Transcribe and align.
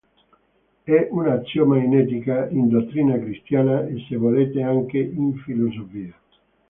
È 0.81 1.07
un 1.11 1.27
assioma 1.27 1.77
in 1.77 1.95
etica, 1.95 2.49
in 2.49 2.69
dottrina 2.69 3.19
cristiana, 3.19 3.85
e 3.85 4.03
se 4.09 4.15
volete 4.15 4.63
anche 4.63 4.97
in 4.97 5.35
filosofia. 5.35 6.11